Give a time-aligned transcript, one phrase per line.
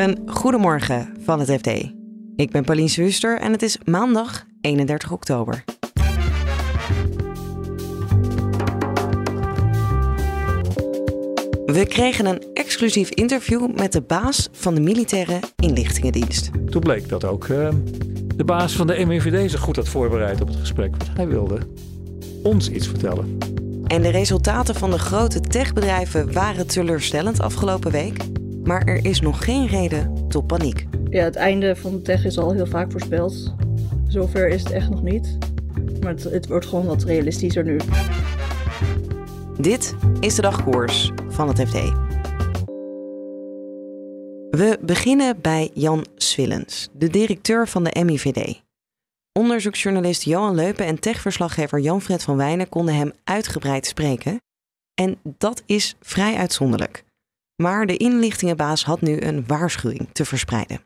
[0.00, 1.66] Een goedemorgen van het FD.
[2.36, 5.64] Ik ben Pauline Swuster en het is maandag 31 oktober.
[11.66, 16.50] We kregen een exclusief interview met de baas van de militaire inlichtingendienst.
[16.70, 17.68] Toen bleek dat ook uh,
[18.36, 20.90] de baas van de MIVD zich goed had voorbereid op het gesprek.
[20.96, 21.58] Want hij wilde
[22.42, 23.38] ons iets vertellen.
[23.86, 28.29] En de resultaten van de grote techbedrijven waren teleurstellend afgelopen week.
[28.64, 30.86] Maar er is nog geen reden tot paniek.
[31.10, 33.54] Ja, het einde van de tech is al heel vaak voorspeld.
[34.08, 35.38] Zover is het echt nog niet.
[36.00, 37.78] Maar het, het wordt gewoon wat realistischer nu.
[39.60, 41.92] Dit is de dagkoers van het FD.
[44.50, 48.62] We beginnen bij Jan Swillens, de directeur van de MIVD.
[49.32, 54.40] Onderzoeksjournalist Johan Leupen en techverslaggever Jan-Fred van Wijnen konden hem uitgebreid spreken.
[54.94, 57.04] En dat is vrij uitzonderlijk.
[57.60, 60.80] Maar de inlichtingenbaas had nu een waarschuwing te verspreiden.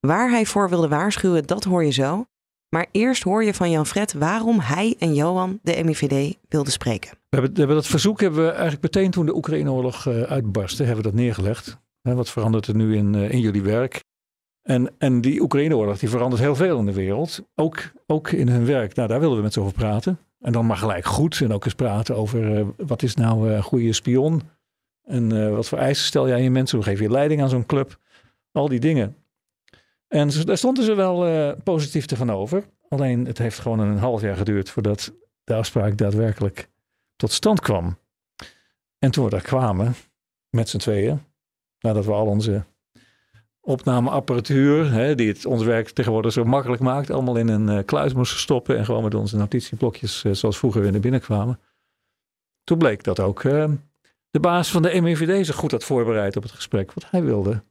[0.00, 2.24] Waar hij voor wilde waarschuwen, dat hoor je zo.
[2.68, 7.10] Maar eerst hoor je van Jan-Fred waarom hij en Johan de MIVD wilden spreken.
[7.10, 10.84] We hebben, we hebben dat verzoek hebben we eigenlijk meteen toen de Oekraïne-oorlog uh, uitbarstte,
[10.84, 11.78] hebben we dat neergelegd.
[12.02, 14.04] wat verandert er nu in, uh, in jullie werk?
[14.62, 17.42] En, en die Oekraïne-oorlog die verandert heel veel in de wereld.
[17.54, 18.94] Ook, ook in hun werk.
[18.94, 20.18] Nou, daar wilden we met ze over praten.
[20.40, 21.40] En dan maar gelijk goed.
[21.40, 24.42] En ook eens praten over uh, wat is nou een goede spion?
[25.12, 26.78] En wat voor eisen stel jij je mensen?
[26.78, 27.98] Hoe geef je leiding aan zo'n club?
[28.52, 29.16] Al die dingen.
[30.08, 32.64] En daar stonden ze wel uh, positief tegenover.
[32.88, 35.12] Alleen het heeft gewoon een half jaar geduurd voordat
[35.44, 36.68] de afspraak daadwerkelijk
[37.16, 37.98] tot stand kwam.
[38.98, 39.94] En toen we daar kwamen,
[40.50, 41.22] met z'n tweeën,
[41.78, 42.64] nadat we al onze
[43.60, 48.12] opnameapparatuur, hè, die het ons werk tegenwoordig zo makkelijk maakt, allemaal in een uh, kluis
[48.12, 51.60] moesten stoppen en gewoon met onze notitieblokjes zoals vroeger weer naar binnen kwamen.
[52.64, 53.42] Toen bleek dat ook
[54.32, 57.64] de baas van de MIVD zich goed had voorbereid op het gesprek, want hij wilde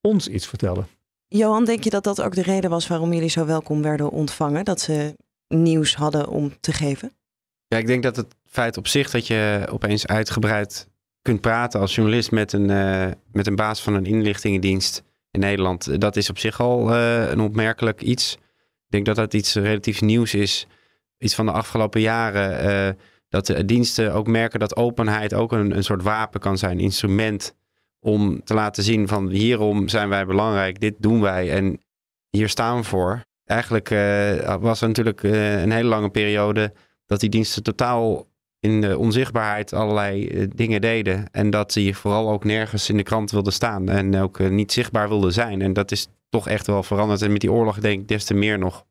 [0.00, 0.86] ons iets vertellen.
[1.26, 4.64] Johan, denk je dat dat ook de reden was waarom jullie zo welkom werden ontvangen?
[4.64, 5.16] Dat ze
[5.48, 7.16] nieuws hadden om te geven?
[7.66, 10.88] Ja, ik denk dat het feit op zich dat je opeens uitgebreid
[11.22, 16.00] kunt praten als journalist met een, uh, met een baas van een inlichtingendienst in Nederland,
[16.00, 18.34] dat is op zich al uh, een opmerkelijk iets.
[18.34, 20.66] Ik denk dat dat iets relatief nieuws is.
[21.18, 22.64] Iets van de afgelopen jaren.
[22.66, 23.02] Uh,
[23.36, 27.54] dat de diensten ook merken dat openheid ook een, een soort wapen kan zijn, instrument
[28.00, 31.80] om te laten zien van hierom zijn wij belangrijk, dit doen wij en
[32.30, 33.24] hier staan we voor.
[33.44, 36.72] Eigenlijk uh, was er natuurlijk uh, een hele lange periode
[37.06, 38.26] dat die diensten totaal
[38.60, 41.30] in de onzichtbaarheid allerlei uh, dingen deden.
[41.30, 45.08] En dat die vooral ook nergens in de krant wilden staan en ook niet zichtbaar
[45.08, 45.62] wilden zijn.
[45.62, 47.22] En dat is toch echt wel veranderd.
[47.22, 48.84] En met die oorlog denk ik des te meer nog.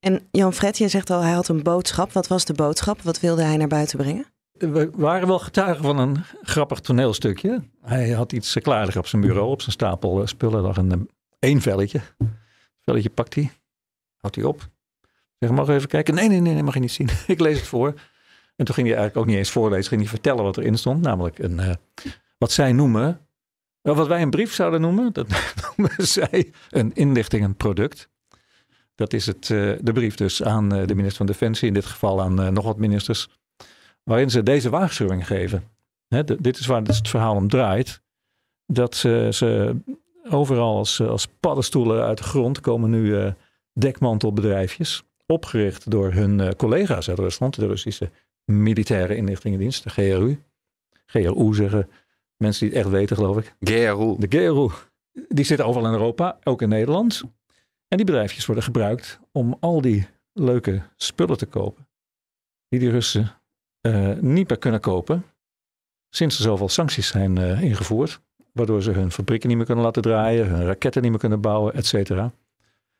[0.00, 2.12] En Jan Fred, je zegt al, hij had een boodschap.
[2.12, 3.02] Wat was de boodschap?
[3.02, 4.26] Wat wilde hij naar buiten brengen?
[4.58, 7.62] we waren wel getuigen van een grappig toneelstukje.
[7.82, 10.62] Hij had iets klaar op zijn bureau, op zijn stapel spullen.
[10.62, 12.00] lag een één velletje.
[12.84, 13.50] velletje pakt hij,
[14.16, 14.68] houdt hij op.
[15.38, 16.14] Zeg, mag even kijken?
[16.14, 17.08] Nee, nee, nee, nee, mag je niet zien.
[17.26, 17.88] Ik lees het voor.
[18.56, 21.02] En toen ging hij eigenlijk ook niet eens voorlezen, ging hij vertellen wat erin stond.
[21.02, 21.72] Namelijk een, uh,
[22.38, 23.26] wat zij noemen,
[23.82, 25.26] wat wij een brief zouden noemen, dat
[25.76, 28.08] noemen zij een inlichting, een product.
[28.98, 31.86] Dat is het, uh, de brief dus aan uh, de minister van Defensie, in dit
[31.86, 33.28] geval aan nog wat ministers
[34.02, 35.62] waarin ze deze waarschuwing geven.
[36.38, 38.00] dit is waar het verhaal om draait.
[38.66, 39.76] Dat ze, ze
[40.30, 43.32] overal als, als paddenstoelen uit de grond komen nu uh,
[43.72, 45.02] dekmantelbedrijfjes.
[45.26, 48.10] Opgericht door hun uh, collega's uit Rusland, de Russische
[48.44, 50.38] militaire inlichtingendienst, de GRU.
[51.06, 51.88] GRU zeggen
[52.36, 53.54] mensen die het echt weten, geloof ik.
[53.60, 54.16] GRU.
[54.18, 54.68] De GRU.
[55.28, 57.22] Die zitten overal in Europa, ook in Nederland.
[57.88, 61.88] En die bedrijfjes worden gebruikt om al die leuke spullen te kopen.
[62.68, 63.32] Die die Russen
[63.82, 65.24] uh, niet meer kunnen kopen.
[66.10, 68.20] Sinds er zoveel sancties zijn uh, ingevoerd.
[68.52, 71.74] Waardoor ze hun fabrieken niet meer kunnen laten draaien, hun raketten niet meer kunnen bouwen,
[71.74, 72.32] et cetera.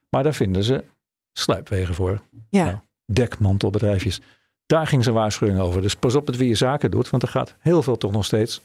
[0.09, 0.85] Maar daar vinden ze
[1.33, 2.23] sluipwegen voor.
[2.51, 2.65] Ja.
[2.65, 4.21] Nou, dekmantelbedrijfjes.
[4.67, 5.83] Daar ging zijn waarschuwing over.
[5.83, 8.25] Dus pas op met wie je zaken doet, want er gaat heel veel toch nog
[8.25, 8.63] steeds,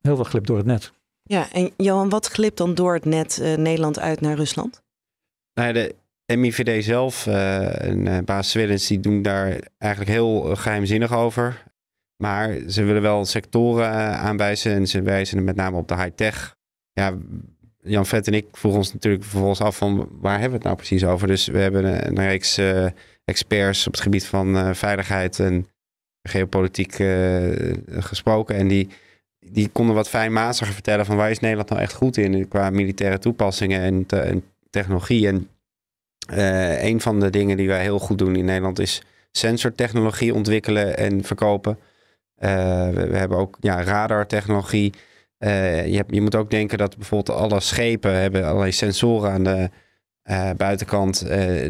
[0.00, 0.92] heel veel glip door het net.
[1.22, 4.82] Ja, en Johan, wat glipt dan door het net uh, Nederland uit naar Rusland?
[5.60, 5.94] Nou, de
[6.36, 11.64] MIVD zelf uh, en uh, baas Swillens, die doen daar eigenlijk heel geheimzinnig over.
[12.16, 16.56] Maar ze willen wel sectoren aanwijzen en ze wijzen met name op de high-tech.
[16.92, 17.14] Ja,
[17.82, 20.76] Jan Vet en ik vroegen ons natuurlijk vervolgens af van waar hebben we het nou
[20.76, 21.26] precies over.
[21.26, 22.60] Dus we hebben een, reeks
[23.24, 25.66] experts op het gebied van veiligheid en
[26.22, 26.92] geopolitiek
[27.88, 28.56] gesproken.
[28.56, 28.88] En die,
[29.38, 33.18] die konden wat fijnmaziger vertellen van waar is Nederland nou echt goed in qua militaire
[33.18, 34.44] toepassingen en, en
[34.76, 35.26] technologie.
[35.26, 35.48] En
[36.32, 40.96] uh, een van de dingen die wij heel goed doen in Nederland is sensortechnologie ontwikkelen
[40.96, 41.78] en verkopen.
[42.38, 42.48] Uh,
[42.88, 44.92] we, hebben ook ja, radartechnologie.
[45.38, 49.70] je, hebt, je moet ook denken dat bijvoorbeeld alle schepen hebben allerlei sensoren aan de
[50.56, 51.26] buitenkant.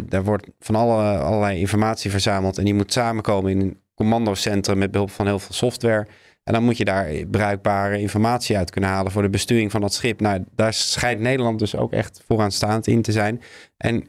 [0.08, 4.90] daar wordt van alle, allerlei informatie verzameld en die moet samenkomen in een commandocentrum met
[4.90, 6.06] behulp van heel veel software.
[6.46, 9.94] En dan moet je daar bruikbare informatie uit kunnen halen voor de besturing van dat
[9.94, 10.20] schip.
[10.20, 13.42] Nou, daar schijnt Nederland dus ook echt vooraanstaand in te zijn.
[13.76, 14.08] En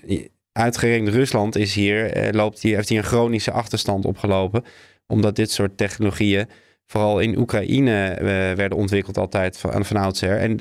[0.51, 4.63] uitgerekend Rusland is hier, eh, loopt hier, heeft hier een chronische achterstand opgelopen.
[5.07, 6.47] Omdat dit soort technologieën
[6.85, 10.37] vooral in Oekraïne eh, werden ontwikkeld altijd van, van oudsher.
[10.37, 10.57] En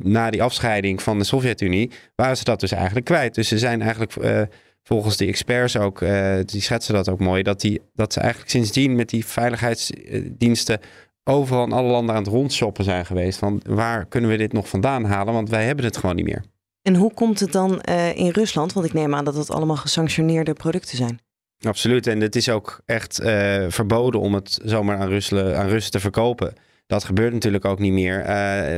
[0.00, 3.34] na die afscheiding van de Sovjet-Unie waren ze dat dus eigenlijk kwijt.
[3.34, 4.16] Dus ze zijn eigenlijk...
[4.16, 4.42] Uh,
[4.84, 5.98] volgens die experts ook,
[6.44, 10.80] die schetsen dat ook mooi, dat, die, dat ze eigenlijk sindsdien met die veiligheidsdiensten
[11.24, 13.38] overal in alle landen aan het rondshoppen zijn geweest.
[13.38, 15.34] Van waar kunnen we dit nog vandaan halen?
[15.34, 16.44] Want wij hebben het gewoon niet meer.
[16.82, 18.72] En hoe komt het dan uh, in Rusland?
[18.72, 21.20] Want ik neem aan dat het allemaal gesanctioneerde producten zijn.
[21.60, 22.06] Absoluut.
[22.06, 26.00] En het is ook echt uh, verboden om het zomaar aan Rusland, aan Russen te
[26.00, 26.54] verkopen.
[26.86, 28.18] Dat gebeurt natuurlijk ook niet meer.
[28.20, 28.26] Uh,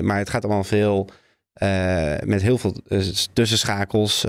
[0.00, 1.08] maar het gaat allemaal veel
[2.24, 2.76] met heel veel
[3.32, 4.24] tussenschakels,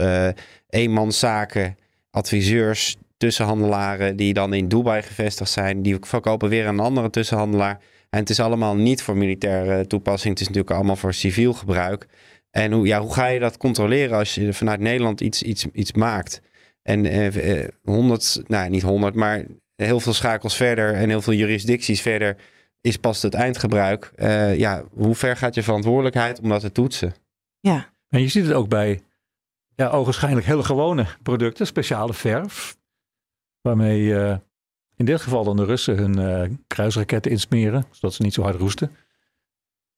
[0.70, 1.78] eenmanszaken,
[2.12, 5.82] adviseurs, tussenhandelaren die dan in Dubai gevestigd zijn.
[5.82, 7.80] Die verkopen weer aan een andere tussenhandelaar.
[8.10, 10.34] En het is allemaal niet voor militaire toepassing.
[10.34, 12.08] Het is natuurlijk allemaal voor civiel gebruik.
[12.52, 15.92] En hoe, ja, hoe ga je dat controleren als je vanuit Nederland iets, iets, iets
[15.92, 16.42] maakt?
[16.82, 21.34] En eh, 100, eh, nou niet 100, maar heel veel schakels verder en heel veel
[21.34, 22.38] jurisdicties verder
[22.82, 24.12] is pas het eindgebruik.
[24.16, 27.16] Uh, ja, hoe ver gaat je verantwoordelijkheid om dat te toetsen?
[27.60, 27.94] Ja.
[28.10, 29.02] En je ziet het ook bij
[29.76, 32.78] ja, ogenschijnlijk hele gewone producten, speciale verf,
[33.62, 34.36] waarmee uh,
[34.96, 38.56] in dit geval dan de Russen hun uh, kruisraketten insmeren, zodat ze niet zo hard
[38.56, 38.96] roesten.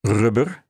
[0.02, 0.64] Rubber,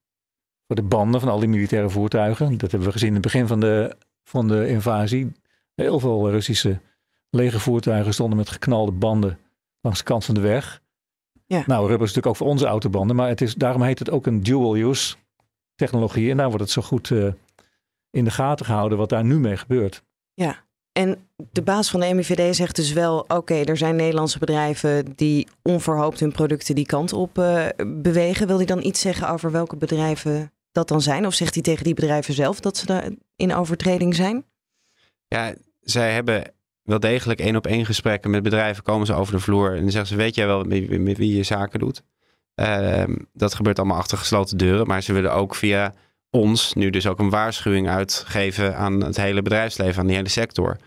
[0.68, 2.58] voor de banden van al die militaire voertuigen.
[2.58, 5.32] Dat hebben we gezien in het begin van de, van de invasie.
[5.76, 6.80] Heel veel Russische
[7.30, 9.40] legervoertuigen stonden met geknalde banden
[9.82, 10.82] langs de kant van de weg.
[11.46, 11.64] Ja.
[11.66, 14.26] Nou, rubber is natuurlijk ook voor onze autobanden, maar het is, daarom heet het ook
[14.26, 15.16] een dual-use
[15.76, 16.32] technologie.
[16.32, 17.32] En daar wordt het zo goed uh,
[18.10, 20.04] in de gaten gehouden wat daar nu mee gebeurt.
[20.34, 20.66] Ja,
[20.98, 25.48] en de baas van de MIVD zegt dus wel: oké, er zijn Nederlandse bedrijven die
[25.62, 28.48] onverhoopt hun producten die kant op uh, bewegen.
[28.48, 31.26] Wil hij dan iets zeggen over welke bedrijven dat dan zijn?
[31.26, 34.46] Of zegt hij tegen die bedrijven zelf dat ze daar in overtreding zijn?
[35.28, 36.54] Ja, zij hebben
[36.84, 38.84] wel degelijk één op één gesprekken met bedrijven.
[38.84, 41.44] Komen ze over de vloer en dan zeggen ze: Weet jij wel met, wie je
[41.44, 42.04] zaken doet?
[42.56, 43.04] Uh,
[43.34, 44.88] dat gebeurt allemaal achter gesloten deuren.
[44.88, 45.94] Maar ze willen ook via
[46.30, 50.78] ons nu dus ook een waarschuwing uitgeven aan het hele bedrijfsleven, aan die hele sector.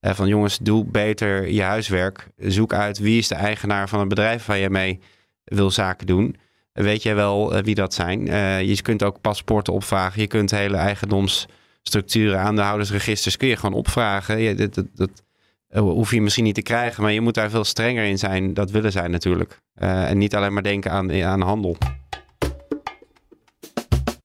[0.00, 2.28] Van jongens, doe beter je huiswerk.
[2.36, 5.00] Zoek uit wie is de eigenaar van het bedrijf waar je mee
[5.44, 6.36] wil zaken doen.
[6.72, 8.26] Weet jij wel uh, wie dat zijn?
[8.26, 10.20] Uh, je kunt ook paspoorten opvragen.
[10.20, 14.38] Je kunt hele eigendomsstructuren, aandeelhoudersregisters kun je gewoon opvragen.
[14.38, 15.22] Ja, dat, dat, dat
[15.74, 18.54] hoef je misschien niet te krijgen, maar je moet daar veel strenger in zijn.
[18.54, 19.58] Dat willen zij natuurlijk.
[19.74, 21.76] en niet alleen maar denken aan, aan handel.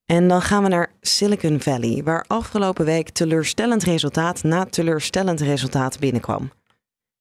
[0.06, 6.00] En dan gaan we naar Silicon Valley, waar afgelopen week teleurstellend resultaat na teleurstellend resultaat
[6.00, 6.52] binnenkwam.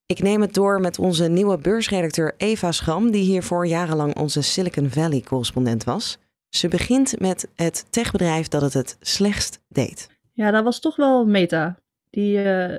[0.06, 4.90] Ik neem het door met onze nieuwe beursredacteur Eva Schram, die hiervoor jarenlang onze Silicon
[4.90, 6.18] Valley-correspondent was.
[6.48, 10.08] Ze begint met het techbedrijf dat het het slechtst deed.
[10.32, 11.78] Ja, dat was toch wel Meta.
[12.10, 12.78] Die uh,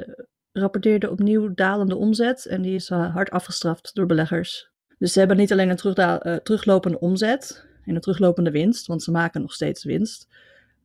[0.51, 4.69] rapporteerde opnieuw dalende omzet en die is uh, hard afgestraft door beleggers.
[4.97, 9.11] Dus ze hebben niet alleen een uh, teruglopende omzet, en een teruglopende winst, want ze
[9.11, 10.27] maken nog steeds winst.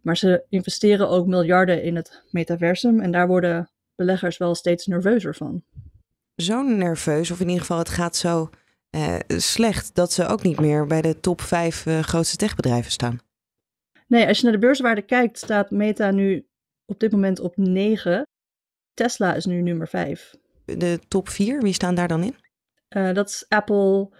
[0.00, 5.34] Maar ze investeren ook miljarden in het metaversum en daar worden beleggers wel steeds nerveuzer
[5.34, 5.62] van.
[6.36, 8.50] Zo nerveus, of in ieder geval het gaat zo
[8.90, 12.90] eh, slecht dat ze ook niet meer bij de top 5 uh, eh, grootste techbedrijven
[12.90, 13.20] staan.
[14.06, 16.46] Nee, als je naar de beurswaarde kijkt, staat Meta nu
[16.86, 18.26] op dit moment op 9.
[18.94, 20.34] Tesla is nu nummer 5.
[20.64, 22.34] De top 4, wie staan daar dan in?
[22.88, 24.10] Uh, dat is Apple,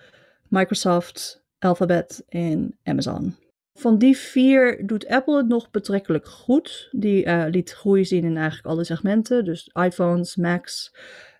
[0.48, 3.36] Microsoft, Alphabet en Amazon.
[3.74, 6.88] Van die vier doet Apple het nog betrekkelijk goed.
[6.90, 9.44] Die uh, liet groei zien in eigenlijk alle segmenten.
[9.44, 10.94] Dus iPhones, Macs.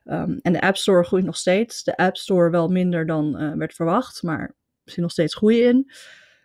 [0.05, 1.85] Um, en de App Store groeit nog steeds.
[1.85, 5.91] De App Store wel minder dan uh, werd verwacht, maar misschien nog steeds groei in.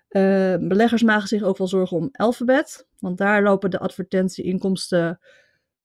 [0.09, 5.19] Uh, beleggers maken zich ook wel zorgen om Alphabet, want daar lopen de advertentieinkomsten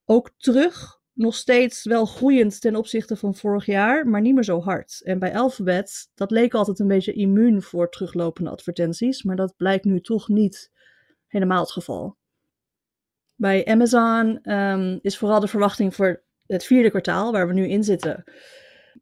[0.04, 4.60] ook terug nog steeds wel groeiend ten opzichte van vorig jaar, maar niet meer zo
[4.60, 5.00] hard.
[5.04, 9.84] En bij Alphabet, dat leek altijd een beetje immuun voor teruglopende advertenties, maar dat blijkt
[9.84, 10.70] nu toch niet
[11.26, 12.16] helemaal het geval.
[13.34, 17.84] Bij Amazon um, is vooral de verwachting voor het vierde kwartaal, waar we nu in
[17.84, 18.24] zitten,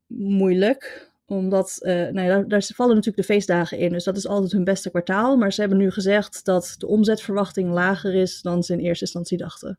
[0.07, 1.07] moeilijk.
[1.27, 4.65] Omdat, uh, nou ja, daar, vallen natuurlijk de feestdagen in, dus dat is altijd hun
[4.65, 5.37] beste kwartaal.
[5.37, 9.39] Maar ze hebben nu gezegd dat de omzetverwachting lager is dan ze in eerste instantie
[9.39, 9.79] dachten.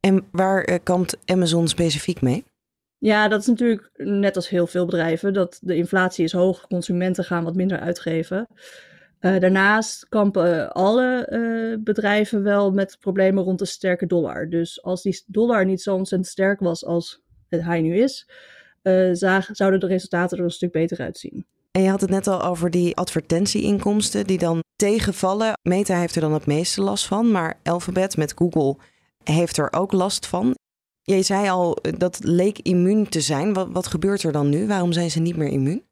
[0.00, 2.44] En waar uh, kampt Amazon specifiek mee?
[2.98, 5.32] Ja, dat is natuurlijk net als heel veel bedrijven.
[5.32, 8.46] Dat de inflatie is hoog, consumenten gaan wat minder uitgeven.
[9.20, 14.48] Uh, daarnaast kampen alle uh, bedrijven wel met problemen rond de sterke dollar.
[14.48, 18.30] Dus als die dollar niet zo ontzettend sterk was als het hij nu is,
[18.82, 21.46] uh, zagen, zouden de resultaten er een stuk beter uitzien.
[21.70, 25.52] En je had het net al over die advertentieinkomsten die dan tegenvallen.
[25.62, 28.76] Meta heeft er dan het meeste last van, maar Alphabet met Google
[29.24, 30.54] heeft er ook last van.
[31.02, 33.52] Je zei al, dat leek immuun te zijn.
[33.52, 34.66] Wat, wat gebeurt er dan nu?
[34.66, 35.84] Waarom zijn ze niet meer immuun?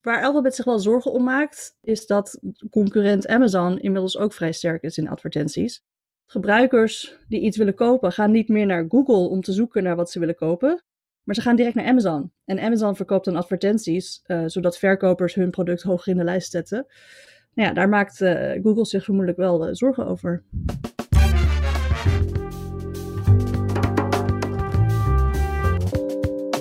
[0.00, 2.40] Waar Alphabet zich wel zorgen om maakt, is dat
[2.70, 5.82] concurrent Amazon inmiddels ook vrij sterk is in advertenties.
[6.26, 10.10] Gebruikers die iets willen kopen, gaan niet meer naar Google om te zoeken naar wat
[10.10, 10.84] ze willen kopen,
[11.22, 12.32] maar ze gaan direct naar Amazon.
[12.44, 16.86] En Amazon verkoopt dan advertenties, uh, zodat verkopers hun product hoger in de lijst zetten.
[17.54, 20.44] Nou ja, daar maakt uh, Google zich vermoedelijk wel zorgen over.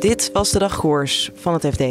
[0.01, 1.81] Dit was de dagkoers van het FD.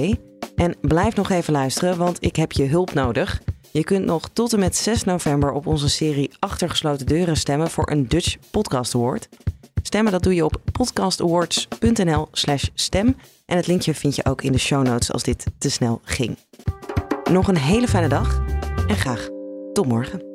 [0.54, 3.42] En blijf nog even luisteren, want ik heb je hulp nodig.
[3.70, 7.90] Je kunt nog tot en met 6 november op onze serie Achtergesloten Deuren stemmen voor
[7.90, 9.28] een Dutch Podcast Award.
[9.82, 13.16] Stemmen dat doe je op podcastawards.nl slash stem.
[13.46, 16.38] En het linkje vind je ook in de show notes als dit te snel ging.
[17.30, 18.42] Nog een hele fijne dag
[18.86, 19.28] en graag
[19.72, 20.29] tot morgen.